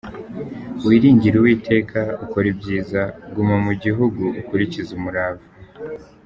Wiringire 0.85 1.35
Uwiteka 1.39 2.01
ukore 2.23 2.47
ibyiza, 2.53 3.01
Guma 3.35 3.55
mu 3.65 3.73
gihugu 3.83 4.23
ukurikize 4.41 4.89
umurava. 4.99 5.45